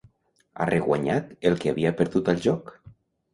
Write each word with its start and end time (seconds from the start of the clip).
Ha 0.55 0.65
reguanyat 0.69 1.27
el 1.51 1.59
que 1.61 1.71
havia 1.75 1.93
perdut 2.01 2.33
al 2.35 2.43
joc. 2.49 2.75